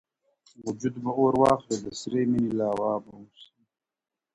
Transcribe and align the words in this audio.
وجود 0.65 0.95
به 1.03 1.11
اور 1.19 1.33
واخلي 1.41 1.77
د 1.81 1.87
سرې 1.99 2.21
ميني 2.31 2.51
لاوا 2.59 2.93
به 3.03 3.13
سم. 3.41 3.51